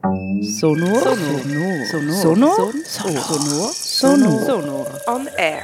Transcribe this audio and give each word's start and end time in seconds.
Sonor. 0.00 0.42
Sonor. 0.42 1.84
Sonor. 1.90 2.14
Sonor. 2.14 3.72
Sonor. 3.74 4.40
Sonor. 4.46 4.86
On 5.08 5.26
air. 5.36 5.58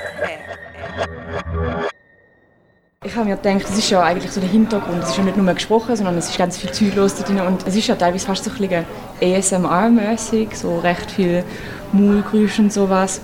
Ich 3.04 3.14
habe 3.14 3.28
mir 3.28 3.36
gedacht, 3.36 3.62
das 3.62 3.78
ist 3.78 3.90
ja 3.90 4.02
eigentlich 4.02 4.32
so 4.32 4.40
der 4.40 4.50
Hintergrund. 4.50 5.04
Es 5.04 5.10
ist 5.10 5.18
ja 5.18 5.22
nicht 5.22 5.36
nur 5.36 5.54
gesprochen, 5.54 5.94
sondern 5.94 6.18
es 6.18 6.30
ist 6.30 6.36
ganz 6.36 6.56
viel 6.56 6.72
Zeug 6.72 6.96
los 6.96 7.14
da 7.14 7.22
drin. 7.22 7.42
Und 7.42 7.64
es 7.64 7.76
ist 7.76 7.86
ja 7.86 7.94
teilweise 7.94 8.26
fast 8.26 8.42
so 8.42 8.50
ein 8.50 8.56
bisschen 8.56 8.84
ASMR-mäßig, 9.20 10.56
so 10.56 10.80
recht 10.80 11.12
viel 11.12 11.44
Maulgeräusche 11.92 12.62
und 12.62 12.72
sowas. 12.72 13.20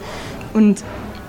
Und 0.54 0.84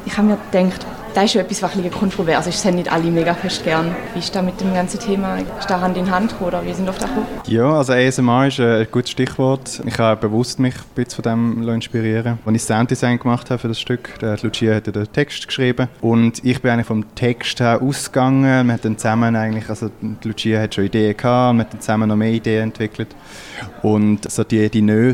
ich 0.05 0.15
habe 0.15 0.27
mir 0.27 0.37
gedacht, 0.51 0.85
das 1.13 1.25
ist 1.25 1.31
schon 1.33 1.41
etwas, 1.41 1.61
was 1.63 1.75
ein 1.75 1.91
kontrovers 1.91 2.47
ist. 2.47 2.59
Das 2.59 2.65
haben 2.65 2.75
nicht 2.75 2.91
alle 2.91 3.11
mega 3.11 3.33
fest 3.33 3.63
gern. 3.63 3.95
Wie 4.13 4.19
ist 4.19 4.35
da 4.35 4.41
mit 4.41 4.59
dem 4.61 4.73
ganzen 4.73 4.99
Thema? 4.99 5.37
Ist 5.37 5.69
da 5.69 5.81
Hand 5.81 5.97
in 5.97 6.09
Hand 6.09 6.35
oder 6.39 6.63
wie 6.65 6.73
sind 6.73 6.87
auf 6.89 6.97
das 6.97 7.09
gekommen? 7.09 7.27
Ja, 7.47 7.73
also 7.73 7.93
ASMR 7.93 8.47
ist 8.47 8.59
ein 8.59 8.87
gutes 8.91 9.11
Stichwort. 9.11 9.81
Ich 9.85 9.97
habe 9.97 10.19
bewusst 10.21 10.59
mich 10.59 10.75
ein 10.75 10.81
bisschen 10.95 11.23
von 11.23 11.63
dem 11.63 11.69
inspirieren 11.69 12.39
Als 12.45 12.55
ich 12.55 12.63
Sounddesign 12.63 13.19
gemacht 13.19 13.49
habe 13.49 13.59
für 13.59 13.67
das 13.67 13.79
Stück, 13.79 14.19
der 14.19 14.37
Lucia 14.41 14.75
hat 14.75 14.87
den 14.87 15.11
Text 15.11 15.47
geschrieben 15.47 15.87
und 16.01 16.43
ich 16.43 16.61
bin 16.61 16.71
eigentlich 16.71 16.87
vom 16.87 17.15
Text 17.15 17.59
her 17.59 17.81
ausgegangen. 17.81 18.67
Wir 18.67 18.73
haben 18.73 18.97
zusammen 18.97 19.35
eigentlich, 19.35 19.69
also 19.69 19.89
Lucia 20.23 20.61
hat 20.61 20.75
schon 20.75 20.85
Ideen 20.85 21.17
gehabt, 21.17 21.57
wir 21.57 21.63
haben 21.65 21.79
zusammen 21.79 22.09
noch 22.09 22.15
mehr 22.15 22.31
Ideen 22.31 22.63
entwickelt. 22.63 23.15
Und 23.81 24.29
so 24.31 24.43
die, 24.43 24.69
die 24.69 24.81
Nähe 24.81 25.11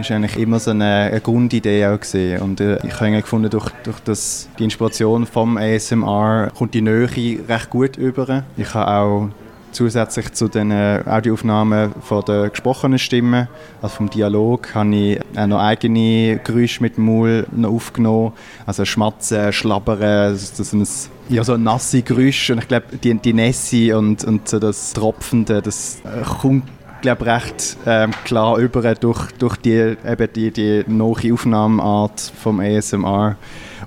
ist 0.00 0.10
eigentlich 0.10 0.36
immer 0.36 0.58
so 0.58 0.70
eine, 0.70 1.10
eine 1.10 1.20
Grundidee 1.20 1.86
auch 1.86 2.00
gewesen. 2.00 2.42
Und 2.42 2.60
äh, 2.60 2.78
ich 2.86 3.00
habe 3.00 3.10
gefunden, 3.10 3.50
durch, 3.50 3.70
durch 3.82 4.00
das, 4.00 4.48
die 4.58 4.64
Inspiration 4.64 5.26
vom 5.34 5.56
ASMR 5.56 6.52
kommt 6.56 6.74
die 6.74 6.80
Nähe 6.80 7.08
recht 7.48 7.68
gut 7.68 7.96
über. 7.96 8.44
Ich 8.56 8.72
habe 8.72 8.88
auch 8.88 9.28
zusätzlich 9.72 10.32
zu 10.32 10.46
den 10.46 10.70
äh, 10.70 11.02
Audioaufnahmen 11.04 11.92
von 12.02 12.24
der 12.24 12.50
gesprochenen 12.50 13.00
Stimme, 13.00 13.48
also 13.82 13.96
vom 13.96 14.10
Dialog, 14.10 14.72
habe 14.76 14.94
ich 14.94 15.20
auch 15.36 15.46
noch 15.48 15.58
eigene 15.58 16.38
Geräusche 16.44 16.80
mit 16.84 16.98
dem 16.98 17.06
Maul 17.06 17.46
aufgenommen. 17.64 18.32
Also 18.64 18.84
Schmatzen, 18.84 19.52
Schlabbern, 19.52 19.98
das 19.98 20.60
ist 20.60 20.72
ein, 20.72 20.86
ja, 21.28 21.42
so 21.42 21.56
nasse 21.56 22.02
Geräusch. 22.02 22.50
Und 22.50 22.58
ich 22.58 22.68
glaube, 22.68 22.96
die, 23.02 23.14
die 23.14 23.32
Nässe 23.32 23.98
und, 23.98 24.22
und 24.22 24.48
so 24.48 24.60
das 24.60 24.92
Tropfende, 24.92 25.60
das 25.62 25.98
äh, 26.04 26.22
kommt 26.22 26.62
glaube 27.04 27.26
recht 27.26 27.76
ähm, 27.84 28.12
klar 28.24 28.56
über 28.56 28.94
durch, 28.94 29.30
durch 29.32 29.56
die, 29.56 29.94
eben 30.08 30.32
die, 30.34 30.50
die 30.50 30.84
neue 30.86 31.34
Aufnahmeart 31.34 32.32
vom 32.40 32.60
ASMR. 32.60 33.36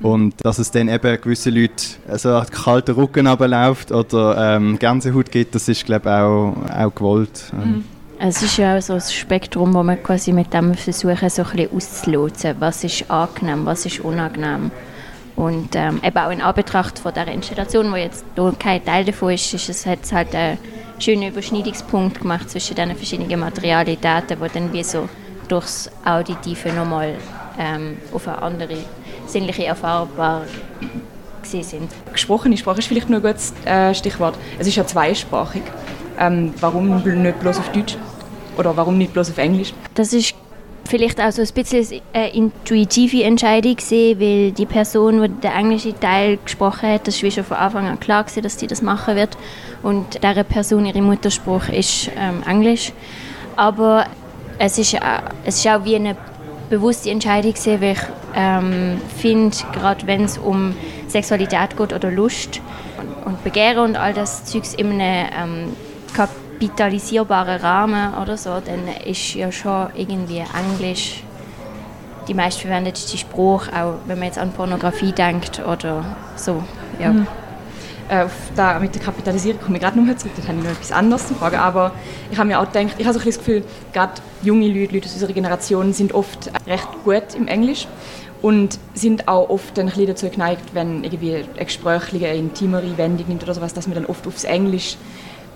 Und 0.03 0.35
dass 0.45 0.59
es 0.59 0.69
dann 0.69 0.87
eben 0.87 1.19
gewisse 1.19 1.49
Leute 1.49 1.83
so 2.15 2.29
also 2.29 2.51
kalten 2.51 2.91
Rücken 2.91 3.25
abläuft 3.25 3.91
oder 3.91 4.55
ähm, 4.55 4.77
Gänsehaut 4.77 5.31
gibt, 5.31 5.55
das 5.55 5.67
ist 5.67 5.83
glaube 5.83 6.11
auch, 6.11 6.55
auch 6.71 6.93
gewollt. 6.93 7.51
Mhm. 7.53 7.85
Es 8.19 8.43
ist 8.43 8.57
ja 8.57 8.77
auch 8.77 8.81
so 8.81 8.93
ein 8.93 9.01
Spektrum, 9.01 9.73
wo 9.73 9.81
man 9.81 10.01
quasi 10.03 10.31
mit 10.31 10.53
dem 10.53 10.75
versuchen, 10.75 11.29
so 11.31 11.41
ein 11.43 11.69
bisschen 11.69 12.55
was 12.59 12.83
ist 12.83 13.09
angenehm, 13.09 13.65
was 13.65 13.87
ist 13.87 13.99
unangenehm. 14.01 14.69
Und 15.35 15.75
ähm, 15.75 16.01
eben 16.03 16.17
auch 16.17 16.31
in 16.31 16.41
Anbetracht 16.41 16.99
von 16.99 17.13
der 17.15 17.27
Installation, 17.29 17.91
wo 17.91 17.95
jetzt 17.95 18.25
kein 18.59 18.85
Teil 18.85 19.05
davon 19.05 19.33
ist, 19.33 19.53
ist 19.55 19.69
es 19.69 19.87
halt 19.87 20.35
einen 20.35 20.59
schönen 20.99 21.29
Überschneidungspunkt 21.29 22.21
gemacht 22.21 22.49
zwischen 22.49 22.75
diesen 22.75 22.95
verschiedenen 22.95 23.39
Materialitäten, 23.39 24.37
die 24.41 24.53
dann 24.53 24.73
wie 24.73 24.83
so 24.83 25.07
durchs 25.47 25.89
Auditive 26.05 26.73
nochmal 26.73 27.15
ähm, 27.59 27.97
auf 28.13 28.27
eine 28.27 28.41
andere 28.41 28.77
sinnliche 29.25 29.65
erfahrbar 29.65 30.43
sind. 31.43 31.89
Gesprochene 32.11 32.57
Sprache 32.57 32.79
ist 32.79 32.87
vielleicht 32.87 33.09
nur 33.09 33.19
ein 33.19 33.23
gutes 33.23 33.53
äh, 33.65 33.93
Stichwort. 33.93 34.37
Es 34.59 34.67
ist 34.67 34.75
ja 34.75 34.85
zweisprachig. 34.85 35.63
Ähm, 36.19 36.53
warum 36.59 37.01
nicht 37.01 37.39
bloß 37.39 37.59
auf 37.59 37.71
Deutsch? 37.71 37.97
Oder 38.57 38.75
warum 38.75 38.97
nicht 38.97 39.13
bloß 39.13 39.29
auf 39.29 39.37
Englisch? 39.37 39.73
Das 39.93 40.11
ist 40.13 40.35
vielleicht 40.87 41.21
auch 41.21 41.31
so 41.31 41.41
ein 41.41 41.47
bisschen 41.53 42.01
eine 42.13 42.33
intuitive 42.33 43.23
Entscheidung 43.23 43.75
gewesen, 43.75 44.19
weil 44.19 44.51
die 44.51 44.65
Person, 44.65 45.21
die 45.21 45.29
den 45.29 45.51
englischen 45.51 45.99
Teil 45.99 46.37
gesprochen 46.43 46.89
hat, 46.89 47.07
das 47.07 47.21
war 47.21 47.31
schon 47.31 47.43
von 47.43 47.57
Anfang 47.57 47.87
an 47.87 47.99
klar 47.99 48.23
gewesen, 48.23 48.43
dass 48.43 48.59
sie 48.59 48.67
das 48.67 48.81
machen 48.81 49.15
wird. 49.15 49.37
Und 49.83 50.23
dieser 50.23 50.43
Person, 50.43 50.85
ihre 50.85 51.01
Mutterspruch 51.01 51.69
ist 51.69 52.09
ähm, 52.17 52.43
Englisch. 52.47 52.91
Aber 53.55 54.05
es 54.59 54.77
ist, 54.77 54.93
äh, 54.93 54.99
es 55.45 55.57
ist 55.57 55.67
auch 55.67 55.83
wie 55.85 55.95
eine 55.95 56.15
bewusste 56.69 57.09
Entscheidung 57.09 57.53
gewesen, 57.53 57.81
weil 57.81 57.91
ich 57.93 58.01
ähm, 58.35 59.01
finde, 59.17 59.55
gerade 59.73 60.05
wenn 60.07 60.23
es 60.23 60.37
um 60.37 60.75
Sexualität 61.07 61.77
geht 61.77 61.93
oder 61.93 62.11
Lust 62.11 62.61
und, 62.97 63.33
und 63.33 63.43
Begehren 63.43 63.79
und 63.79 63.95
all 63.95 64.13
das 64.13 64.45
Zeugs 64.45 64.73
in 64.73 64.99
einem 64.99 65.27
ähm, 65.37 65.73
kapitalisierbaren 66.57 67.61
Rahmen 67.61 68.15
oder 68.15 68.35
so, 68.35 68.59
dann 68.63 68.87
ist 69.05 69.35
ja 69.35 69.51
schon 69.51 69.87
irgendwie 69.95 70.43
Englisch 70.57 71.23
die 72.27 72.33
meistverwendete 72.33 73.17
Spruch, 73.17 73.67
auch 73.67 73.95
wenn 74.05 74.17
man 74.17 74.27
jetzt 74.27 74.39
an 74.39 74.51
Pornografie 74.51 75.11
denkt 75.11 75.61
oder 75.65 76.03
so. 76.35 76.63
Ja. 76.99 77.13
Mhm. 77.13 77.27
Äh, 78.09 78.25
da, 78.55 78.79
mit 78.79 78.95
der 78.95 79.01
Kapitalisierung 79.01 79.61
komme 79.61 79.77
ich 79.77 79.83
gerade 79.83 79.99
noch 79.99 80.15
zurück, 80.15 80.33
da 80.35 80.47
habe 80.47 80.57
ich 80.57 80.63
noch 80.63 80.71
etwas 80.71 80.91
anderes 80.91 81.27
zu 81.27 81.35
fragen, 81.35 81.57
aber 81.57 81.91
ich 82.31 82.37
habe 82.37 82.47
mir 82.47 82.59
auch 82.59 82.71
gedacht, 82.71 82.95
ich 82.97 83.05
habe 83.05 83.13
so 83.13 83.19
ein 83.19 83.25
das 83.25 83.37
Gefühl, 83.37 83.63
gerade 83.93 84.13
junge 84.41 84.67
Leute, 84.67 84.93
Leute 84.93 85.07
aus 85.07 85.13
unserer 85.13 85.33
Generation 85.33 85.93
sind 85.93 86.13
oft 86.13 86.49
recht 86.65 86.87
gut 87.03 87.35
im 87.35 87.47
Englisch 87.47 87.85
und 88.41 88.79
sind 88.93 89.27
auch 89.27 89.49
oft 89.49 89.77
ein 89.77 89.87
bisschen 89.87 90.07
dazu 90.07 90.29
geneigt, 90.29 90.73
wenn 90.73 91.03
irgendwie 91.03 91.35
eine 91.35 91.65
gesprächliche, 91.65 92.27
intimere 92.27 92.97
Wendung 92.97 93.27
nimmt 93.27 93.43
oder 93.43 93.53
sowas, 93.53 93.73
dass 93.73 93.87
man 93.87 93.95
dann 93.95 94.05
oft 94.05 94.25
aufs 94.25 94.45
Englisch 94.45 94.95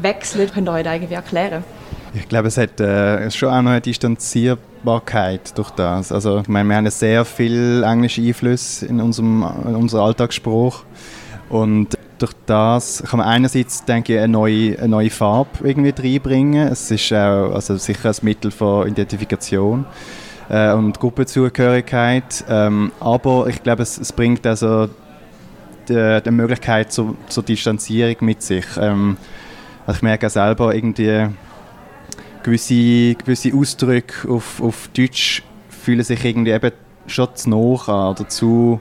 wechselt. 0.02 0.54
Könnt 0.54 0.68
ihr 0.68 0.74
euch 0.74 0.84
das 0.84 0.94
irgendwie 0.94 1.14
erklären? 1.14 1.64
Ich 2.14 2.28
glaube, 2.28 2.50
es 2.50 2.58
hat 2.58 2.80
äh, 2.80 3.32
schon 3.32 3.50
auch 3.50 3.62
noch 3.62 3.72
eine 3.72 3.82
Distanzierbarkeit 3.82 5.58
durch 5.58 5.70
das. 5.72 6.12
Also, 6.12 6.40
ich 6.40 6.48
meine, 6.50 6.68
wir 6.68 6.76
haben 6.76 6.90
sehr 6.90 7.24
viel 7.24 7.84
englische 7.84 8.22
Einflüsse 8.22 8.86
in 8.86 9.00
unserem 9.00 9.46
in 9.66 9.76
unserem 9.76 10.04
Alltagsspruch 10.04 10.84
und 11.50 11.98
durch 12.22 12.34
das 12.46 13.04
kann 13.10 13.18
man 13.18 13.28
einerseits, 13.28 13.84
denke 13.84 14.14
ich, 14.14 14.20
eine 14.20 14.28
neue, 14.28 14.78
eine 14.78 14.90
neue 14.90 15.10
Farbe 15.10 15.50
irgendwie 15.64 15.94
reinbringen. 15.98 16.68
Es 16.68 16.92
ist 16.92 17.12
auch 17.14 17.54
also 17.54 17.78
sicher 17.78 18.10
ein 18.10 18.16
Mittel 18.22 18.52
von 18.52 18.88
Identifikation 18.88 19.86
äh, 20.50 20.72
und 20.72 21.00
Gruppenzugehörigkeit. 21.00 22.46
Ähm, 22.48 22.92
aber 23.00 23.48
ich 23.48 23.64
glaube, 23.64 23.84
es, 23.84 23.98
es 23.98 24.14
bringt 24.14 24.46
also 24.46 24.90
die, 25.90 26.22
die 26.24 26.32
Möglichkeit 26.32 26.92
zur, 26.92 27.16
zur, 27.28 27.44
Distanzierung 27.44 28.18
mit 28.22 28.44
sich. 28.44 28.66
Ähm, 28.80 29.18
also 29.86 29.98
ich 29.98 30.02
merke 30.02 30.28
auch 30.28 30.32
selber 30.32 30.74
irgendwie 30.76 31.28
gewisse, 32.44 33.16
gewisse 33.16 33.54
Ausdrücke 33.56 34.30
auf, 34.30 34.62
auf 34.62 34.90
Deutsch 34.96 35.44
fühlen 35.70 36.04
sich 36.04 36.24
irgendwie 36.24 36.52
eben 36.52 36.72
schon 37.08 37.36
zu 37.36 37.50
nah 37.50 37.58
an 37.88 38.12
oder 38.12 38.28
zu, 38.30 38.80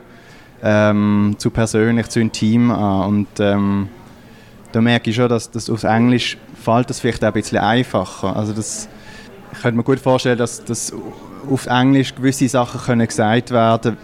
ähm, 0.62 1.34
zu 1.38 1.50
persönlich, 1.50 2.08
zu 2.08 2.20
intim 2.20 2.70
an. 2.70 3.08
Und 3.08 3.28
ähm, 3.38 3.88
da 4.72 4.80
merke 4.80 5.10
ich 5.10 5.16
schon, 5.16 5.28
dass 5.28 5.50
das 5.50 5.70
auf 5.70 5.84
Englisch 5.84 6.36
fällt 6.62 6.90
das 6.90 7.00
vielleicht 7.00 7.24
auch 7.24 7.28
ein 7.28 7.34
bisschen 7.34 7.58
einfacher. 7.58 8.36
Also 8.36 8.52
das, 8.52 8.88
ich 9.52 9.60
könnte 9.60 9.76
mir 9.76 9.84
gut 9.84 10.00
vorstellen, 10.00 10.38
dass, 10.38 10.64
dass 10.64 10.92
auf 11.50 11.66
Englisch 11.66 12.14
gewisse 12.14 12.48
Sachen 12.48 12.80
können 12.80 13.06
gesagt 13.06 13.50
werden 13.50 13.96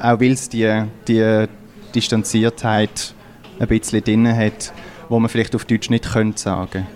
auch 0.00 0.20
weil 0.20 0.32
es 0.32 0.48
die, 0.48 0.84
die 1.06 1.46
Distanziertheit 1.94 3.14
ein 3.58 3.68
bisschen 3.68 4.04
drin 4.04 4.36
hat, 4.36 4.72
wo 5.08 5.18
man 5.18 5.28
vielleicht 5.28 5.54
auf 5.54 5.64
Deutsch 5.64 5.90
nicht 5.90 6.12
könnte 6.12 6.38
sagen 6.38 6.86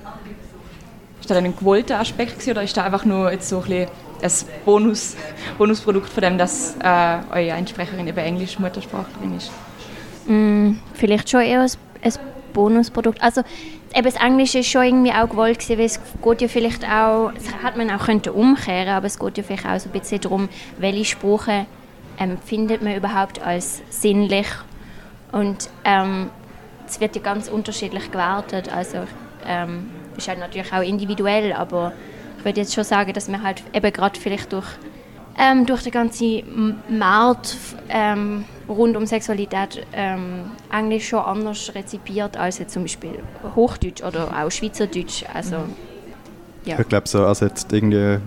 Ist 1.20 1.30
das 1.30 1.36
ein 1.36 1.56
gewollter 1.56 2.00
Aspekt 2.00 2.34
gewesen, 2.34 2.50
oder 2.50 2.62
ist 2.62 2.76
das 2.76 2.84
einfach 2.84 3.04
nur 3.04 3.30
jetzt 3.30 3.48
so 3.48 3.62
ein, 3.66 3.86
ein 4.22 4.32
Bonus, 4.64 5.16
Bonusprodukt 5.58 6.08
von 6.08 6.22
dem, 6.22 6.38
dass 6.38 6.76
äh, 6.82 7.18
eure 7.30 7.54
Einsprecherin 7.54 8.06
eben 8.06 8.18
Englisch 8.18 8.58
Muttersprachlerin 8.58 9.36
ist? 9.36 9.50
Mm, 10.26 10.74
vielleicht 10.94 11.30
schon 11.30 11.42
eher 11.42 11.60
ein, 11.60 11.70
ein 12.02 12.12
Bonusprodukt. 12.52 13.22
Also 13.22 13.42
eben 13.94 14.04
das 14.04 14.16
Englische 14.16 14.58
ist 14.58 14.68
schon 14.68 14.84
irgendwie 14.84 15.12
auch 15.12 15.28
gewollt 15.28 15.58
gewesen, 15.58 15.78
weil 15.78 15.86
es 15.86 16.00
geht 16.22 16.42
ja 16.42 16.48
vielleicht 16.48 16.84
auch, 16.84 17.32
das 17.32 17.52
hat 17.62 17.76
man 17.76 17.90
auch 17.90 18.04
könnte 18.04 18.32
umkehren, 18.32 18.88
aber 18.88 19.06
es 19.06 19.18
geht 19.18 19.38
ja 19.38 19.44
vielleicht 19.44 19.66
auch 19.66 19.78
so 19.78 19.88
ein 19.88 19.98
bisschen 19.98 20.20
darum, 20.20 20.48
welche 20.78 21.04
Sprache 21.04 21.66
empfindet 22.18 22.80
ähm, 22.80 22.88
man 22.88 22.96
überhaupt 22.96 23.42
als 23.42 23.82
sinnlich 23.90 24.46
und 25.32 25.70
ähm, 25.84 26.30
es 26.92 27.00
wird 27.00 27.16
ja 27.16 27.22
ganz 27.22 27.48
unterschiedlich 27.48 28.10
gewertet, 28.12 28.70
also 28.70 28.98
ähm, 29.46 29.88
ist 30.16 30.28
halt 30.28 30.38
natürlich 30.38 30.72
auch 30.72 30.82
individuell, 30.82 31.54
aber 31.54 31.92
ich 32.38 32.44
würde 32.44 32.60
jetzt 32.60 32.74
schon 32.74 32.84
sagen, 32.84 33.14
dass 33.14 33.28
man 33.28 33.42
halt 33.42 33.62
eben 33.72 33.92
gerade 33.92 34.20
vielleicht 34.20 34.52
durch 34.52 34.66
ähm, 35.38 35.64
durch 35.64 35.82
den 35.82 35.92
ganzen 35.92 36.76
Markt 36.90 37.56
ähm, 37.88 38.44
rund 38.68 38.94
um 38.98 39.06
Sexualität 39.06 39.86
ähm, 39.94 40.50
Englisch 40.70 41.08
schon 41.08 41.20
anders 41.20 41.74
rezipiert 41.74 42.36
als 42.36 42.58
jetzt 42.58 42.74
zum 42.74 42.82
Beispiel 42.82 43.20
Hochdeutsch 43.56 44.02
oder 44.02 44.28
auch 44.28 44.50
Schweizerdeutsch. 44.50 45.24
Also, 45.32 45.56
mhm. 45.56 45.74
ja. 46.66 46.78
Ich 46.78 46.88
glaube 46.88 47.08
so, 47.08 47.24
also 47.24 47.46
jetzt 47.46 47.72
irgendwie 47.72 48.18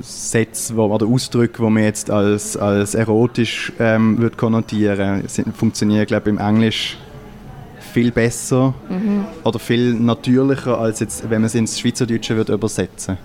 Sätze 0.00 0.76
wo, 0.76 0.84
oder 0.84 1.06
Ausdrücke, 1.06 1.62
die 1.62 1.70
man 1.70 1.82
jetzt 1.84 2.10
als, 2.10 2.58
als 2.58 2.94
erotisch 2.94 3.72
ähm, 3.78 4.18
würde 4.18 4.36
konnotieren, 4.36 5.26
sind, 5.28 5.56
funktionieren 5.56 6.04
glaube 6.04 6.28
im 6.28 6.36
Englisch 6.36 6.98
viel 7.90 8.10
besser 8.10 8.74
mhm. 8.88 9.24
oder 9.44 9.58
viel 9.58 9.94
natürlicher 9.94 10.78
als 10.78 11.00
jetzt, 11.00 11.22
wenn 11.24 11.40
man 11.40 11.46
es 11.46 11.54
ins 11.54 11.78
Schweizerdeutsche 11.78 12.36
würde 12.36 12.52
übersetzen. 12.52 13.18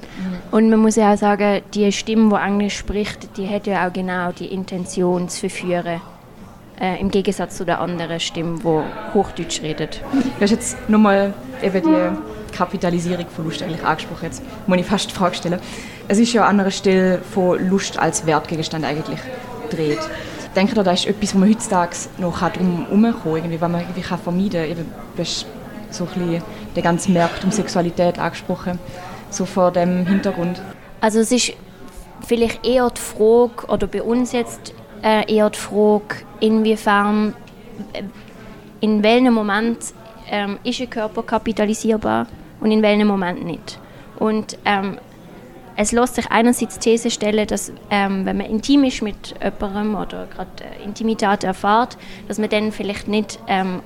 Und 0.52 0.70
man 0.70 0.80
muss 0.80 0.96
ja 0.96 1.14
auch 1.14 1.18
sagen, 1.18 1.62
die 1.74 1.92
Stimme, 1.92 2.30
die 2.30 2.48
Englisch 2.48 2.78
spricht, 2.78 3.38
die 3.38 3.48
hat 3.48 3.68
ja 3.68 3.88
auch 3.88 3.94
genau 3.94 4.32
die 4.32 4.48
Intention 4.48 5.28
zu 5.30 5.42
verführen. 5.42 6.02
Äh, 6.80 7.00
Im 7.00 7.10
Gegensatz 7.10 7.58
zu 7.58 7.66
der 7.66 7.80
anderen 7.80 8.20
Stimme, 8.20 8.60
die 8.60 9.14
Hochdeutsch 9.14 9.62
redet. 9.62 10.02
Du 10.12 10.42
hast 10.42 10.52
jetzt 10.52 10.90
nochmal 10.90 11.34
eben 11.62 11.82
die 11.82 12.56
Kapitalisierung 12.56 13.26
von 13.34 13.46
Lust 13.46 13.64
eigentlich 13.64 13.84
angesprochen. 13.84 14.26
Jetzt 14.26 14.42
muss 14.68 14.78
ich 14.78 14.86
fast 14.86 15.10
die 15.10 15.16
Frage 15.16 15.36
stellen. 15.36 15.60
Es 16.08 16.20
ist 16.20 16.34
ja 16.34 16.46
an 16.46 16.60
einer 16.60 16.72
Stelle 16.72 17.20
von 17.20 17.70
Lust 17.70 17.98
als 17.98 18.26
Wertgegenstand 18.26 18.86
eigentlich 18.86 19.20
dreht. 19.70 20.00
Denke 20.56 20.75
ihr, 20.75 20.84
da 20.84 20.92
ist 20.92 21.06
etwas, 21.06 21.36
wo 21.36 21.40
man 21.40 21.50
heutzutage 21.50 21.96
noch 22.18 22.40
drum 22.52 22.86
herumkommen 22.86 23.13
kann, 23.42 23.62
was 23.62 23.72
man 23.72 23.81
irgendwie 23.81 24.02
kann 24.02 24.19
vermeiden 24.19 24.75
kann? 24.75 24.86
Du 25.16 25.22
hast 25.22 25.46
so 25.92 26.06
ein 26.06 26.10
bisschen 26.10 26.44
den 26.75 26.84
ganzen 26.84 27.13
Markt 27.13 27.44
um 27.44 27.52
Sexualität 27.52 28.19
angesprochen, 28.19 28.80
so 29.30 29.46
vor 29.46 29.72
dem 29.72 30.06
Hintergrund. 30.06 30.62
Also 31.02 31.19
es 31.19 31.31
ist 31.31 31.54
vielleicht 32.25 32.66
eher 32.66 32.90
die 32.90 33.02
Frage, 33.02 33.68
oder 33.68 33.88
bei 33.88 34.02
uns 34.02 34.31
jetzt 34.31 34.74
äh, 35.04 35.31
eher 35.34 35.50
die 35.50 35.60
Frage, 35.60 36.24
inwiefern, 36.40 37.34
äh, 37.94 38.04
in 38.80 39.04
welchem 39.04 39.34
Moment 39.34 39.78
ähm, 40.30 40.57
ist 40.63 40.80
ein 40.80 40.90
Körper 40.90 41.24
kapitalisierbar 41.24 42.28
und 42.62 42.72
in 42.72 42.81
welchem 42.81 43.07
Moment 43.07 43.46
nicht. 43.46 43.80
Und 44.18 44.57
ähm, 44.66 44.98
es 45.75 45.92
lässt 45.92 46.16
sich 46.16 46.30
einerseits 46.31 46.80
die 46.80 46.92
These 46.92 47.12
stellen, 47.12 47.48
dass 47.48 47.72
ähm, 47.89 48.25
wenn 48.25 48.38
man 48.38 48.48
intim 48.48 48.83
ist 48.83 49.01
mit 49.01 49.36
jemandem 49.42 49.95
oder 49.95 50.27
gerade 50.27 50.50
äh, 50.63 50.83
Intimität 50.83 51.44
erfahrt, 51.44 51.98
dass 52.27 52.38
man 52.38 52.50
dann 52.50 52.72
vielleicht 52.72 53.07
nicht 53.07 53.39
ähm, 53.48 53.81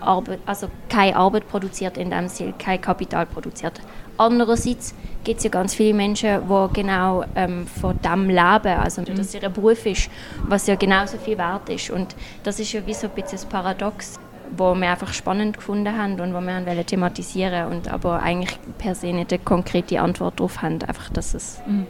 Arbeit, 0.00 0.40
also 0.46 0.68
keine 0.88 1.16
Arbeit 1.16 1.48
produziert 1.48 1.96
in 1.96 2.10
dem 2.10 2.28
Sinne, 2.28 2.54
kein 2.58 2.80
Kapital 2.80 3.26
produziert. 3.26 3.80
Andererseits 4.18 4.94
gibt 5.24 5.38
es 5.38 5.44
ja 5.44 5.50
ganz 5.50 5.74
viele 5.74 5.94
Menschen, 5.94 6.42
die 6.42 6.72
genau 6.74 7.24
ähm, 7.34 7.66
von 7.66 7.98
dem 8.02 8.28
leben, 8.28 8.78
also 8.78 9.02
dass 9.02 9.18
es 9.18 9.34
ihr 9.34 9.48
Beruf 9.48 9.86
ist, 9.86 10.10
was 10.46 10.66
ja 10.66 10.74
genauso 10.74 11.18
viel 11.18 11.38
wert 11.38 11.68
ist. 11.68 11.90
Und 11.90 12.14
das 12.42 12.60
ist 12.60 12.72
ja 12.72 12.84
wie 12.86 12.94
so 12.94 13.06
ein 13.06 13.14
bisschen 13.14 13.32
das 13.32 13.44
Paradox 13.46 14.18
wo 14.56 14.74
wir 14.74 14.90
einfach 14.90 15.12
spannend 15.12 15.56
gefunden 15.56 15.96
haben 15.96 16.20
und 16.20 16.34
wo 16.34 16.40
wir 16.40 16.66
wollen 16.66 16.86
thematisieren 16.86 17.66
und 17.68 17.88
aber 17.88 18.22
eigentlich 18.22 18.58
per 18.78 18.94
se 18.94 19.12
nicht 19.12 19.32
eine 19.32 19.42
konkrete 19.42 20.00
Antwort 20.00 20.40
darauf 20.40 20.62
haben, 20.62 20.82
einfach, 20.82 21.10
dass 21.10 21.34
es 21.34 21.60
mhm. 21.66 21.86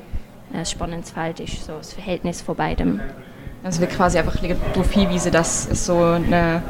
ein 0.52 0.66
spannendes 0.66 1.10
Feld 1.10 1.40
ist, 1.40 1.64
so 1.64 1.72
das 1.78 1.92
Verhältnis 1.92 2.42
von 2.42 2.56
beidem. 2.56 3.00
Also 3.64 3.80
wir 3.80 3.88
quasi 3.88 4.18
einfach 4.18 4.36
darauf 4.74 4.90
hinweisen, 4.90 5.32
dass 5.32 5.68
es 5.68 5.86
so 5.86 5.96
eine 5.96 6.62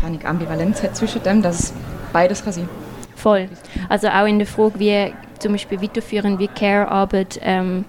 keine 0.00 0.24
Ambivalenz 0.24 0.82
hat 0.82 0.96
zwischen 0.96 1.22
dem, 1.22 1.42
dass 1.42 1.60
es 1.60 1.74
beides 2.12 2.38
sein. 2.38 2.68
Voll. 3.16 3.48
Also 3.88 4.08
auch 4.08 4.26
in 4.26 4.38
der 4.38 4.46
Frage, 4.46 4.78
wie 4.78 5.12
zum 5.38 5.52
Beispiel 5.52 5.82
weiterführen, 5.82 6.38
wie 6.38 6.48
Care-Arbeit 6.48 7.40
ähm, 7.42 7.84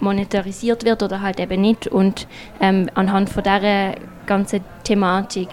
monetarisiert 0.00 0.84
wird 0.84 1.02
oder 1.02 1.20
halt 1.20 1.40
eben 1.40 1.60
nicht 1.60 1.88
und 1.88 2.26
ähm, 2.60 2.88
anhand 2.94 3.30
von 3.30 3.42
dieser 3.42 3.94
ganzen 4.26 4.60
Thematik 4.84 5.48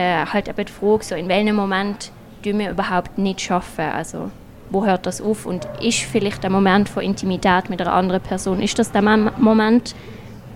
äh, 0.00 0.26
halt 0.26 0.48
eben 0.48 0.64
die 0.64 0.72
Frage, 0.72 1.04
so 1.04 1.14
in 1.14 1.28
welchem 1.28 1.56
Moment 1.56 2.10
tun 2.42 2.58
wir 2.58 2.70
überhaupt 2.70 3.18
nicht 3.18 3.40
schaffen. 3.40 3.84
Also 3.84 4.30
wo 4.70 4.86
hört 4.86 5.04
das 5.04 5.20
auf 5.20 5.46
und 5.46 5.68
ist 5.82 6.00
vielleicht 6.00 6.42
der 6.42 6.50
Moment 6.50 6.88
von 6.88 7.02
Intimität 7.02 7.68
mit 7.68 7.80
einer 7.80 7.92
anderen 7.92 8.22
Person, 8.22 8.62
ist 8.62 8.78
das 8.78 8.92
der 8.92 9.02
Moment 9.02 9.94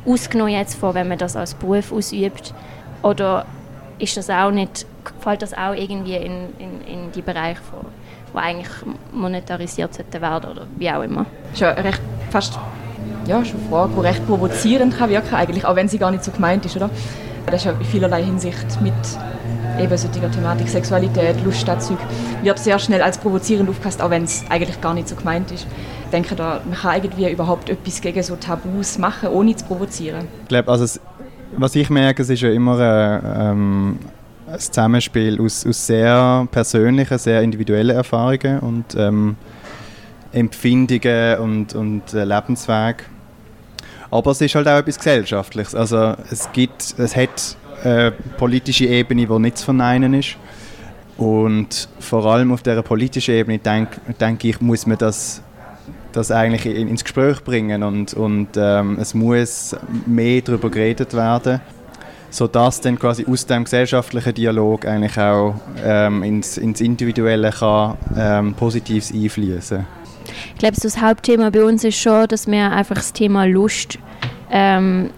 ausgenommen 0.07 0.53
jetzt 0.53 0.77
von, 0.77 0.95
wenn 0.95 1.09
man 1.09 1.19
das 1.19 1.35
als 1.37 1.55
Beruf 1.55 1.93
ausübt 1.93 2.55
oder 3.03 3.45
ist 3.99 4.17
das 4.17 4.31
auch 4.31 4.51
nicht, 4.51 4.87
fällt 5.21 5.43
das 5.43 5.53
auch 5.53 5.75
irgendwie 5.75 6.15
in, 6.15 6.49
in, 6.59 6.81
in 6.87 7.13
die 7.13 7.23
Bereiche, 7.23 7.61
von, 7.63 7.81
wo 8.33 8.39
eigentlich 8.39 8.69
monetarisiert 9.13 9.95
sollte 9.95 10.21
werden 10.21 10.51
oder 10.51 10.67
wie 10.77 10.91
auch 10.91 11.03
immer. 11.03 11.27
Ja 11.55 11.71
recht 11.71 12.01
fast 12.31 12.59
ja, 13.27 13.45
schon 13.45 13.59
eine 13.61 13.69
Frage, 13.69 13.93
die 13.97 14.01
recht 14.01 14.27
provozierend 14.27 14.97
kann 14.97 15.11
wirken 15.11 15.35
eigentlich, 15.35 15.65
auch 15.65 15.75
wenn 15.75 15.89
sie 15.89 15.99
gar 15.99 16.11
nicht 16.11 16.23
so 16.23 16.31
gemeint 16.31 16.65
ist, 16.67 16.77
oder? 16.77 16.91
Das 17.47 17.57
ist 17.57 17.65
ja 17.65 17.73
in 17.73 17.85
vielerlei 17.85 18.23
Hinsicht 18.23 18.81
mit 18.81 18.95
eben 19.81 19.97
solcher 19.97 20.31
Thematik 20.31 20.69
Sexualität, 20.69 21.43
Lust, 21.45 21.67
Zeug, 21.67 21.99
wird 22.43 22.59
sehr 22.59 22.79
schnell 22.79 23.03
als 23.03 23.19
provozierend 23.19 23.69
aufgefasst, 23.69 24.01
auch 24.01 24.11
wenn 24.11 24.25
es 24.25 24.45
eigentlich 24.49 24.81
gar 24.81 24.95
nicht 24.95 25.09
so 25.09 25.17
gemeint 25.17 25.51
ist. 25.51 25.67
Ich 26.05 26.11
denke, 26.11 26.35
da, 26.35 26.61
man 26.65 26.75
kann 26.79 26.97
irgendwie 26.97 27.31
überhaupt 27.31 27.69
etwas 27.69 28.01
gegen 28.01 28.23
so 28.23 28.37
Tabus 28.37 28.99
machen, 28.99 29.31
ohne 29.31 29.57
zu 29.57 29.65
provozieren. 29.65 30.27
Ich 30.43 30.49
glaube, 30.49 30.71
also 30.71 31.01
was 31.57 31.75
ich 31.75 31.91
merke, 31.91 32.23
es 32.23 32.31
ist 32.31 32.43
ja 32.43 32.51
immer 32.51 32.79
äh, 32.81 33.51
ähm, 33.51 33.99
ein 34.47 34.59
Zusammenspiel 34.59 35.41
aus, 35.41 35.67
aus, 35.67 35.87
sehr 35.87 36.47
persönlichen, 36.51 37.19
sehr 37.19 37.43
individuellen 37.43 37.97
Erfahrungen 37.97 38.61
und 38.61 38.95
ähm, 38.97 39.37
Empfindungen 40.33 41.39
und, 41.39 41.75
und 41.75 42.13
äh, 42.13 42.25
Lebenswegen. 42.25 43.14
Aber 44.15 44.31
es 44.31 44.41
ist 44.41 44.55
halt 44.55 44.69
auch 44.69 44.79
etwas 44.79 44.97
Gesellschaftliches. 44.97 45.75
Also 45.75 46.15
es 46.31 46.49
gibt, 46.53 46.95
es 46.99 47.17
hat 47.17 47.57
eine 47.83 48.13
politische 48.39 48.87
Ebene, 48.87 49.27
die 49.27 49.39
nicht 49.41 49.59
zu 49.59 49.65
verneinen 49.65 50.15
ist. 50.15 50.37
Und 51.17 51.89
vor 51.99 52.25
allem 52.27 52.53
auf 52.53 52.63
dieser 52.63 52.83
politischen 52.83 53.35
Ebene, 53.35 53.59
denke 53.59 54.01
denk 54.21 54.45
ich, 54.45 54.61
muss 54.61 54.87
man 54.87 54.99
das, 54.99 55.43
das 56.13 56.31
eigentlich 56.31 56.65
ins 56.65 57.03
Gespräch 57.03 57.43
bringen 57.43 57.83
und, 57.83 58.15
und 58.15 58.51
ähm, 58.57 58.99
es 59.01 59.15
muss 59.15 59.75
mehr 60.07 60.43
darüber 60.43 60.71
geredet 60.71 61.13
werden, 61.13 61.61
sodass 62.31 62.81
dann 62.81 62.97
quasi 62.97 63.27
aus 63.29 63.47
dem 63.47 63.65
gesellschaftlichen 63.65 64.35
Dialog 64.35 64.87
eigentlich 64.87 65.19
auch 65.19 65.57
ähm, 65.85 66.23
ins, 66.23 66.57
ins 66.57 66.81
Individuelle 66.81 67.51
kann, 67.51 67.97
ähm, 68.17 68.55
Positives 68.55 69.13
einfließen 69.13 70.04
ich 70.53 70.59
glaube, 70.59 70.77
das 70.81 71.01
Hauptthema 71.01 71.51
bei 71.51 71.65
uns 71.65 71.85
ist 71.85 71.99
schon, 71.99 72.27
dass 72.29 72.47
wir 72.47 72.71
einfach 72.71 72.97
das 72.97 73.13
Thema 73.13 73.45
Lust 73.47 73.99
ähm, 74.51 75.11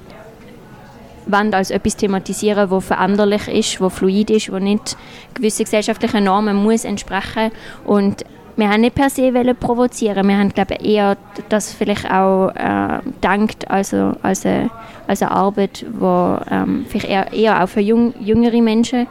wollen 1.26 1.54
als 1.54 1.70
etwas 1.70 1.96
thematisieren, 1.96 2.70
das 2.70 2.84
veränderlich 2.84 3.48
ist, 3.48 3.80
das 3.80 3.92
fluid 3.92 4.30
ist, 4.30 4.48
das 4.48 4.60
nicht 4.60 4.96
gewisse 5.34 5.64
gesellschaftlichen 5.64 6.24
Normen 6.24 6.56
muss 6.56 6.84
entsprechen. 6.84 7.50
Und 7.84 8.24
wir 8.56 8.70
haben 8.70 8.80
nicht 8.80 8.94
per 8.94 9.10
se 9.10 9.32
provozieren, 9.54 10.26
wir 10.26 10.38
haben 10.38 10.48
glaube 10.48 10.76
eher 10.76 11.16
das 11.50 11.72
vielleicht 11.72 12.10
auch 12.10 12.48
äh, 12.54 13.00
denkt 13.22 13.70
also 13.70 14.12
als 14.22 14.46
eine, 14.46 14.70
als 15.06 15.20
eine 15.20 15.30
Arbeit, 15.32 15.82
die 15.82 16.36
ähm, 16.50 16.86
vielleicht 16.88 17.08
eher, 17.08 17.32
eher 17.32 17.62
auch 17.62 17.68
für 17.68 17.80
jung, 17.80 18.14
jüngere 18.18 18.62
Menschen 18.62 19.06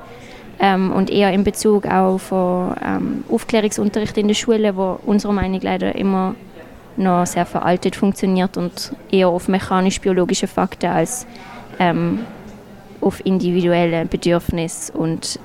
ähm, 0.59 0.91
und 0.91 1.09
eher 1.09 1.31
in 1.31 1.43
Bezug 1.43 1.85
auf 1.85 2.23
von 2.23 2.75
ähm, 2.83 3.23
Aufklärungsunterricht 3.29 4.17
in 4.17 4.27
der 4.27 4.35
Schule, 4.35 4.75
wo 4.75 4.99
unserer 5.05 5.33
Meinung 5.33 5.59
leider 5.61 5.95
immer 5.95 6.35
noch 6.97 7.25
sehr 7.25 7.45
veraltet 7.45 7.95
funktioniert 7.95 8.57
und 8.57 8.93
eher 9.11 9.27
auf 9.27 9.47
mechanisch-biologische 9.47 10.47
Fakten 10.47 10.87
als 10.87 11.27
ähm, 11.79 12.19
auf 13.01 13.25
individuelle 13.25 14.05
Bedürfnisse 14.05 14.93
und 14.93 15.39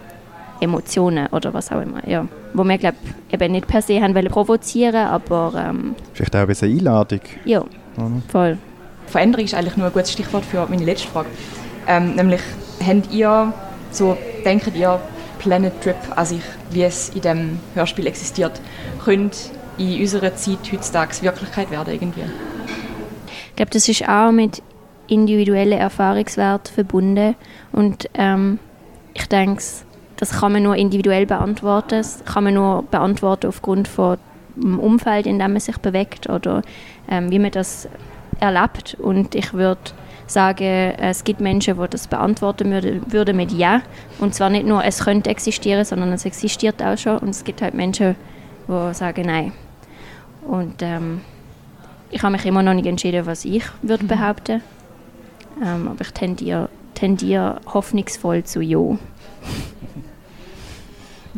Emotionen 0.61 1.27
oder 1.29 1.53
was 1.55 1.73
auch 1.73 1.81
immer. 1.81 2.07
Ja. 2.07 2.27
Wo 2.55 2.65
wir 2.65 2.79
glaub, 2.79 2.95
eben 3.33 3.53
nicht 3.53 3.67
per 3.67 3.83
se 3.83 4.01
haben 4.01 4.15
wollen 4.15 4.29
provozieren, 4.29 5.07
aber... 5.07 5.53
Ähm, 5.57 5.95
Vielleicht 6.13 6.37
auch 6.37 6.41
ein 6.41 6.47
bisschen 6.47 6.77
Einladung. 6.77 7.21
Ja, 7.45 7.65
voll. 8.29 8.59
Veränderung 9.07 9.45
ist 9.45 9.55
eigentlich 9.55 9.77
nur 9.77 9.87
ein 9.87 9.93
gutes 9.93 10.13
Stichwort 10.13 10.45
für 10.45 10.67
meine 10.69 10.85
letzte 10.85 11.09
Frage. 11.09 11.29
Ähm, 11.87 12.15
nämlich, 12.15 12.41
habt 12.87 13.13
ihr 13.13 13.53
so 13.91 14.17
denkt 14.45 14.75
ihr, 14.75 15.01
Planet 15.39 15.81
Trip 15.83 15.97
an 16.15 16.27
sich, 16.27 16.43
wie 16.71 16.83
es 16.83 17.09
in 17.11 17.23
dem 17.23 17.61
Hörspiel 17.75 18.07
existiert, 18.07 18.61
könnte 19.03 19.39
in 19.79 20.01
unserer 20.01 20.35
Zeit 20.37 20.59
heutzutage 20.73 21.23
Wirklichkeit 21.23 21.71
werden 21.71 21.95
irgendwie? 21.95 22.25
Ich 23.49 23.57
glaube, 23.57 23.71
das 23.71 23.89
ist 23.89 24.09
auch 24.09 24.33
mit 24.33 24.63
individuellen 25.09 25.79
Erfahrungswerten 25.79 26.73
verbunden 26.75 27.35
und 27.73 28.09
ähm, 28.15 28.59
ich 29.15 29.27
denke, 29.27 29.63
das 30.17 30.39
kann 30.39 30.53
man 30.53 30.63
nur 30.63 30.77
individuell 30.77 31.27
beantworten. 31.27 31.89
Das 31.89 32.23
kann 32.27 32.45
man 32.45 32.55
nur 32.55 32.83
beantworten 32.83 33.47
aufgrund 33.47 33.89
von 33.89 34.19
dem 34.55 34.79
Umfeld, 34.79 35.27
in 35.27 35.39
dem 35.39 35.53
man 35.53 35.61
sich 35.61 35.79
bewegt 35.79 36.29
oder 36.29 36.63
ähm, 37.09 37.31
wie 37.31 37.39
man 37.39 37.51
das 37.51 37.89
erlebt. 38.39 38.97
Und 39.01 39.35
ich 39.35 39.55
würde 39.55 39.81
sagen, 40.31 40.95
es 40.99 41.25
gibt 41.25 41.41
Menschen, 41.41 41.79
die 41.81 41.89
das 41.89 42.07
beantworten 42.07 42.71
würden 43.07 43.37
mit 43.37 43.53
Ja. 43.53 43.83
Und 44.19 44.35
zwar 44.35 44.51
nicht 44.51 44.67
nur, 44.67 44.85
es 44.85 45.05
könnte 45.05 45.31
existieren, 45.31 45.85
sondern 45.85 46.13
es 46.13 46.25
existiert 46.25 46.83
auch 46.83 46.97
schon. 46.97 47.19
Und 47.19 47.31
es 47.31 47.45
gibt 47.45 47.63
halt 47.63 47.75
Menschen, 47.75 48.17
die 48.69 48.95
sagen 48.95 49.27
Nein. 49.27 49.53
Und 50.43 50.83
ähm, 50.83 51.21
ich 52.11 52.23
habe 52.23 52.33
mich 52.33 52.45
immer 52.47 52.63
noch 52.63 52.75
nicht 52.75 52.87
entschieden, 52.87 53.27
was 53.27 53.45
ich 53.45 53.65
würde 53.83 54.05
mhm. 54.05 54.09
behaupten. 54.09 54.63
Ähm, 55.63 55.89
aber 55.89 56.01
ich 56.01 56.13
tendiere, 56.13 56.69
tendiere 56.95 57.61
hoffnungsvoll 57.67 58.45
zu 58.45 58.61
Ja. 58.61 58.99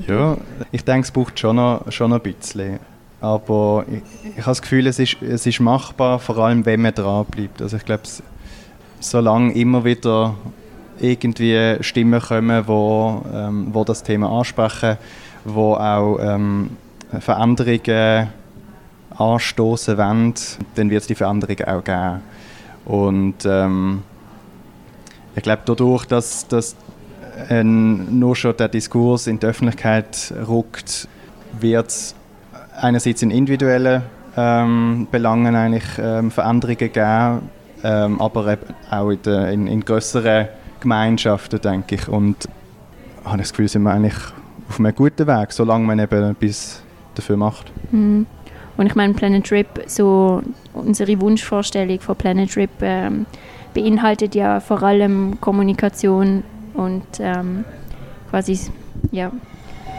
Ja, 0.09 0.39
ich 0.71 0.85
denke, 0.85 1.05
es 1.05 1.11
braucht 1.11 1.39
schon 1.39 1.57
noch, 1.57 1.91
schon 1.91 2.11
noch 2.11 2.17
ein 2.17 2.23
bisschen. 2.23 2.79
Aber 3.21 3.85
ich, 3.89 4.03
ich 4.31 4.39
habe 4.39 4.51
das 4.51 4.63
Gefühl, 4.63 4.87
es 4.87 4.99
ist, 4.99 5.21
es 5.23 5.47
ist 5.47 5.61
machbar, 5.61 6.19
vor 6.19 6.39
allem 6.39 6.65
wenn 6.65 6.81
man 6.81 6.95
dran 6.95 7.27
bleibt. 7.27 7.61
Also 7.61 7.77
ich 7.77 7.85
glaube, 7.85 8.03
solange 9.03 9.53
immer 9.55 9.85
wieder 9.85 10.35
irgendwie 11.01 11.77
Stimmen 11.81 12.21
kommen, 12.21 12.67
wo, 12.67 13.25
ähm, 13.35 13.69
wo 13.73 13.85
das 13.85 14.03
Thema 14.03 14.31
ansprechen, 14.31 14.97
wo 15.45 15.75
auch 15.75 16.19
ähm, 16.21 16.77
Veränderungen 17.19 18.29
anstoßen 19.17 19.99
wollen, 19.99 20.35
dann 20.75 20.91
wird 20.91 21.03
es 21.03 21.09
die 21.09 21.15
Veränderung 21.15 21.61
auch 21.67 21.85
geben. 21.85 22.21
Und 22.85 23.45
ähm, 23.45 24.03
ich 25.35 25.43
glaube, 25.43 25.63
dadurch, 25.65 26.07
dass, 26.07 26.47
dass 26.49 26.77
äh, 27.49 27.63
nur 27.65 28.37
schon 28.37 28.57
der 28.57 28.69
Diskurs 28.69 29.27
in 29.27 29.39
die 29.39 29.47
Öffentlichkeit 29.47 30.33
rückt, 30.49 31.09
wird 31.61 31.89
es 31.89 32.15
einerseits 32.81 33.23
in 33.23 33.31
individuellen 33.31 34.03
ähm, 34.37 35.07
Belangen 35.11 35.55
eigentlich 35.55 35.85
ähm, 35.99 36.31
Veränderungen 36.31 36.93
geben, 36.93 37.41
ähm, 37.83 38.21
aber 38.21 38.59
auch 38.91 39.11
in, 39.11 39.23
der, 39.23 39.51
in, 39.51 39.67
in 39.67 39.85
größeren 39.85 40.49
Gemeinschaften, 40.81 41.61
denke 41.61 41.97
ich. 41.97 42.09
Und 42.09 42.49
ich 43.21 43.27
habe 43.27 43.39
das 43.39 43.51
Gefühl, 43.51 43.69
sind 43.69 43.83
wir 43.83 43.93
eigentlich 43.93 44.15
auf 44.69 44.79
einem 44.79 44.95
guten 44.95 45.27
Weg, 45.27 45.53
solange 45.53 45.87
man 45.87 45.99
eben 45.99 46.31
etwas 46.31 46.83
dafür 47.15 47.37
macht. 47.37 47.71
Mhm. 47.93 48.27
Und 48.77 48.87
ich 48.87 48.95
meine, 48.95 49.13
Planet 49.13 49.47
Trip, 49.47 49.67
so 49.87 50.43
unsere 50.73 51.21
Wunschvorstellung 51.21 52.01
von 52.01 52.17
Planet 52.17 52.51
Trip 52.51 52.71
ähm, 52.81 53.27
beinhaltet 53.75 54.35
ja 54.35 54.61
vor 54.61 54.83
allem 54.83 55.39
Kommunikation 55.41 56.43
und 56.75 57.05
ähm, 57.21 57.65
quasi, 58.31 58.59
ja. 59.11 59.31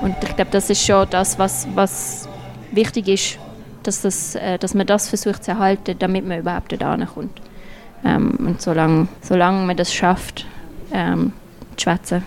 Und 0.01 0.15
ich 0.21 0.35
glaube, 0.35 0.51
das 0.51 0.69
ist 0.69 0.83
schon 0.83 1.07
das, 1.11 1.37
was, 1.37 1.67
was 1.75 2.27
wichtig 2.71 3.07
ist, 3.07 3.39
dass, 3.83 4.01
das, 4.01 4.35
äh, 4.35 4.57
dass 4.57 4.73
man 4.73 4.87
das 4.87 5.07
versucht 5.07 5.43
zu 5.43 5.51
erhalten, 5.51 5.95
damit 5.99 6.27
man 6.27 6.39
überhaupt 6.39 6.73
da 6.79 6.97
kommt. 7.05 7.42
Ähm, 8.05 8.37
und 8.39 8.61
solange, 8.61 9.07
solange 9.21 9.65
man 9.65 9.77
das 9.77 9.93
schafft, 9.93 10.45
ähm, 10.91 11.33
zu 11.77 11.83
schwätzen, 11.83 12.23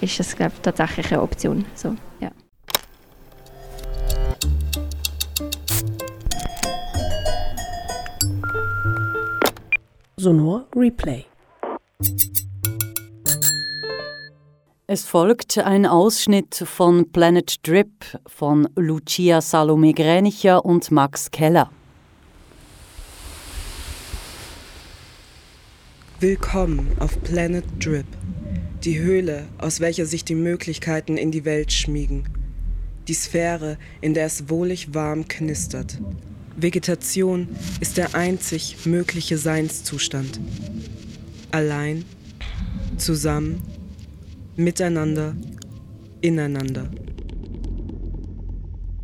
ist 0.00 0.18
das, 0.18 0.36
glaube 0.36 0.52
ich, 0.54 0.60
tatsächlich 0.62 1.12
eine 1.12 1.22
Option. 1.22 1.64
So, 1.74 1.94
ja. 2.20 2.30
Sonor 10.16 10.66
Replay. 10.76 11.24
Es 14.86 15.06
folgt 15.06 15.58
ein 15.58 15.86
Ausschnitt 15.86 16.54
von 16.54 17.10
Planet 17.12 17.66
Drip 17.66 18.04
von 18.26 18.68
Lucia 18.76 19.40
Salome 19.40 19.94
Gränicher 19.94 20.64
und 20.64 20.90
Max 20.90 21.30
Keller. 21.30 21.70
Willkommen 26.22 26.86
auf 27.00 27.20
Planet 27.24 27.64
Drip, 27.80 28.06
die 28.84 29.00
Höhle, 29.00 29.48
aus 29.58 29.80
welcher 29.80 30.06
sich 30.06 30.24
die 30.24 30.36
Möglichkeiten 30.36 31.16
in 31.16 31.32
die 31.32 31.44
Welt 31.44 31.72
schmiegen, 31.72 32.28
die 33.08 33.14
Sphäre, 33.14 33.76
in 34.00 34.14
der 34.14 34.26
es 34.26 34.48
wohlig 34.48 34.94
warm 34.94 35.26
knistert. 35.26 35.98
Vegetation 36.56 37.48
ist 37.80 37.96
der 37.96 38.14
einzig 38.14 38.86
mögliche 38.86 39.36
Seinszustand. 39.36 40.38
Allein, 41.50 42.04
zusammen, 42.98 43.60
miteinander, 44.54 45.34
ineinander. 46.20 46.88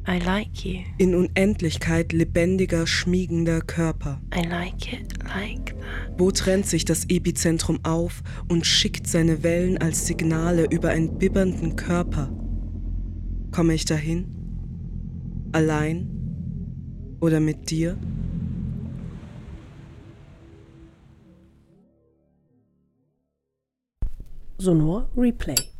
I 0.09 0.19
like 0.21 0.65
you. 0.65 0.85
In 0.97 1.15
Unendlichkeit 1.15 2.15
lebendiger, 2.15 2.87
schmiegender 2.87 3.61
Körper. 3.61 4.23
I 4.35 4.41
like 4.49 4.91
it 4.91 5.13
like 5.25 5.79
that. 5.79 6.19
Wo 6.19 6.31
trennt 6.31 6.65
sich 6.65 6.87
das 6.87 7.05
Epizentrum 7.11 7.81
auf 7.83 8.23
und 8.49 8.65
schickt 8.65 9.07
seine 9.07 9.43
Wellen 9.43 9.77
als 9.77 10.07
Signale 10.07 10.65
über 10.71 10.89
einen 10.89 11.19
bibbernden 11.19 11.77
Körper? 11.77 12.33
Komme 13.53 13.75
ich 13.75 13.85
dahin? 13.85 14.35
Allein? 15.53 16.09
Oder 17.21 17.41
mit 17.41 17.69
dir? 17.69 17.99
Sonor 24.57 25.11
Replay. 25.15 25.78